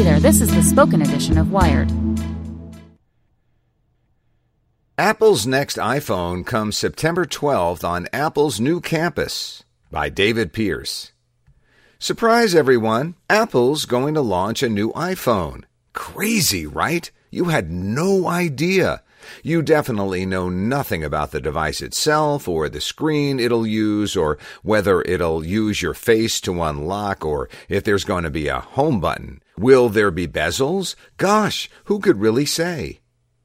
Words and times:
Hey 0.00 0.04
there, 0.04 0.18
this 0.18 0.40
is 0.40 0.50
the 0.54 0.62
spoken 0.62 1.02
edition 1.02 1.36
of 1.36 1.52
Wired. 1.52 1.92
Apple's 4.96 5.46
next 5.46 5.76
iPhone 5.76 6.46
comes 6.46 6.78
September 6.78 7.26
12th 7.26 7.84
on 7.84 8.08
Apple's 8.10 8.58
new 8.58 8.80
campus 8.80 9.62
by 9.90 10.08
David 10.08 10.54
Pierce. 10.54 11.12
Surprise 11.98 12.54
everyone! 12.54 13.14
Apple's 13.28 13.84
going 13.84 14.14
to 14.14 14.22
launch 14.22 14.62
a 14.62 14.70
new 14.70 14.90
iPhone. 14.92 15.64
Crazy, 15.92 16.66
right? 16.66 17.10
You 17.30 17.50
had 17.50 17.70
no 17.70 18.26
idea. 18.26 19.02
You 19.42 19.62
definitely 19.62 20.26
know 20.26 20.48
nothing 20.48 21.04
about 21.04 21.30
the 21.30 21.40
device 21.40 21.80
itself, 21.80 22.48
or 22.48 22.68
the 22.68 22.80
screen 22.80 23.40
it'll 23.40 23.66
use, 23.66 24.16
or 24.16 24.38
whether 24.62 25.02
it'll 25.02 25.44
use 25.44 25.82
your 25.82 25.94
face 25.94 26.40
to 26.42 26.62
unlock, 26.62 27.24
or 27.24 27.48
if 27.68 27.84
there's 27.84 28.04
going 28.04 28.24
to 28.24 28.30
be 28.30 28.48
a 28.48 28.60
home 28.60 29.00
button. 29.00 29.42
Will 29.56 29.88
there 29.88 30.10
be 30.10 30.26
bezels? 30.26 30.94
Gosh, 31.16 31.70
who 31.84 32.00
could 32.00 32.20
really 32.20 32.46
say? 32.46 33.00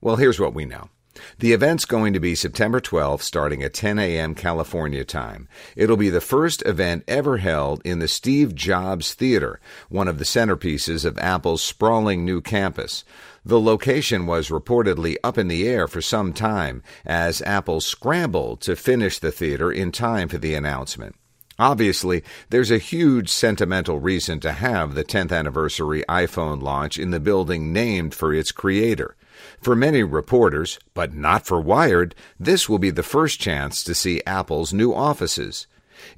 Well, 0.00 0.16
here's 0.16 0.40
what 0.40 0.54
we 0.54 0.64
know. 0.64 0.90
The 1.38 1.52
event's 1.52 1.84
going 1.84 2.12
to 2.12 2.20
be 2.20 2.34
September 2.34 2.80
12th, 2.80 3.22
starting 3.22 3.62
at 3.62 3.74
10 3.74 3.98
a.m. 3.98 4.34
California 4.34 5.04
time. 5.04 5.48
It'll 5.74 5.96
be 5.96 6.10
the 6.10 6.20
first 6.20 6.62
event 6.66 7.04
ever 7.08 7.38
held 7.38 7.82
in 7.84 7.98
the 7.98 8.08
Steve 8.08 8.54
Jobs 8.54 9.14
Theater, 9.14 9.60
one 9.88 10.08
of 10.08 10.18
the 10.18 10.24
centerpieces 10.24 11.04
of 11.04 11.18
Apple's 11.18 11.62
sprawling 11.62 12.24
new 12.24 12.40
campus. 12.40 13.04
The 13.44 13.60
location 13.60 14.26
was 14.26 14.48
reportedly 14.48 15.16
up 15.22 15.38
in 15.38 15.48
the 15.48 15.68
air 15.68 15.86
for 15.86 16.02
some 16.02 16.32
time 16.32 16.82
as 17.04 17.42
Apple 17.42 17.80
scrambled 17.80 18.60
to 18.62 18.74
finish 18.74 19.18
the 19.18 19.30
theater 19.30 19.70
in 19.70 19.92
time 19.92 20.28
for 20.28 20.38
the 20.38 20.54
announcement. 20.54 21.14
Obviously, 21.58 22.22
there's 22.50 22.70
a 22.70 22.78
huge 22.78 23.30
sentimental 23.30 23.98
reason 23.98 24.40
to 24.40 24.52
have 24.52 24.94
the 24.94 25.04
10th 25.04 25.32
anniversary 25.32 26.04
iPhone 26.08 26.60
launch 26.60 26.98
in 26.98 27.12
the 27.12 27.20
building 27.20 27.72
named 27.72 28.14
for 28.14 28.34
its 28.34 28.52
creator. 28.52 29.16
For 29.60 29.76
many 29.76 30.02
reporters, 30.02 30.78
but 30.94 31.14
not 31.14 31.46
for 31.46 31.60
Wired, 31.60 32.14
this 32.38 32.68
will 32.68 32.78
be 32.78 32.90
the 32.90 33.02
first 33.02 33.40
chance 33.40 33.82
to 33.84 33.94
see 33.94 34.22
Apple's 34.26 34.72
new 34.72 34.94
offices. 34.94 35.66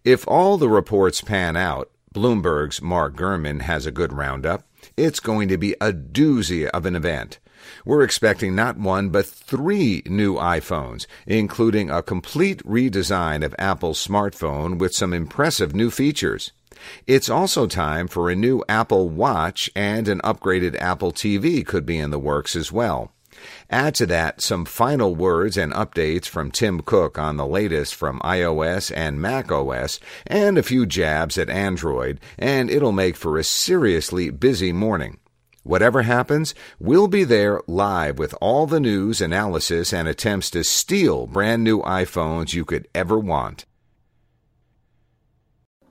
If 0.05 0.27
all 0.27 0.57
the 0.57 0.69
reports 0.69 1.21
pan 1.21 1.57
out, 1.57 1.91
Bloomberg's 2.15 2.83
Mark 2.83 3.17
Gurman 3.17 3.63
has 3.63 3.87
a 3.87 3.93
good 3.93 4.13
roundup. 4.13 4.65
It's 4.97 5.21
going 5.21 5.49
to 5.49 5.59
be 5.59 5.75
a 5.81 5.93
doozy 5.93 6.67
of 6.69 6.87
an 6.87 6.97
event. 6.97 7.39
We're 7.85 8.03
expecting 8.03 8.55
not 8.55 8.79
one, 8.79 9.11
but 9.11 9.27
three 9.27 10.03
new 10.07 10.35
iPhones, 10.37 11.07
including 11.27 11.91
a 11.91 12.03
complete 12.03 12.63
redesign 12.65 13.45
of 13.45 13.55
Apple's 13.59 14.05
smartphone 14.05 14.79
with 14.79 14.95
some 14.95 15.13
impressive 15.13 15.75
new 15.75 15.91
features. 15.91 16.53
It's 17.07 17.29
also 17.29 17.67
time 17.67 18.09
for 18.09 18.31
a 18.31 18.37
new 18.37 18.63
Apple 18.69 19.09
Watch 19.09 19.71
and 19.75 20.09
an 20.09 20.21
upgraded 20.21 20.77
Apple 20.81 21.13
TV 21.13 21.65
could 21.65 21.87
be 21.87 21.99
in 21.99 22.11
the 22.11 22.19
works 22.19 22.55
as 22.57 22.73
well. 22.73 23.13
Add 23.71 23.95
to 23.97 24.07
that 24.07 24.41
some 24.41 24.65
final 24.65 25.15
words 25.15 25.57
and 25.57 25.73
updates 25.73 26.27
from 26.27 26.51
Tim 26.51 26.81
Cook 26.81 27.19
on 27.19 27.37
the 27.37 27.47
latest 27.47 27.95
from 27.95 28.21
iOS 28.21 28.93
and 28.95 29.21
macOS, 29.21 30.01
and 30.27 30.59
a 30.59 30.63
few 30.63 30.87
jabs 30.87 31.39
at 31.39 31.51
Android, 31.51 32.21
and 32.39 32.71
it'll 32.71 32.93
make 32.93 33.17
for 33.17 33.39
a 33.39 33.45
seriously 33.45 34.31
busy 34.31 34.73
morning. 34.73 35.19
Whatever 35.63 36.03
happens, 36.03 36.55
we'll 36.79 37.09
be 37.09 37.25
there 37.25 37.61
live 37.67 38.19
with 38.19 38.35
all 38.41 38.67
the 38.67 38.81
news, 38.81 39.21
analysis, 39.21 39.93
and 39.93 40.09
attempts 40.09 40.51
to 40.51 40.65
steal 40.65 41.27
brand 41.27 41.63
new 41.63 41.83
iPhones 41.83 42.55
you 42.55 42.65
could 42.65 42.89
ever 42.95 43.19
want. 43.19 43.67